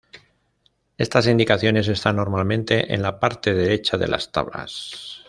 Estas 0.97 1.27
indicaciones 1.27 1.87
están 1.87 2.15
normalmente 2.15 2.91
en 2.95 3.03
la 3.03 3.19
parte 3.19 3.53
derecha 3.53 3.99
de 3.99 4.07
las 4.07 4.31
tablas. 4.31 5.19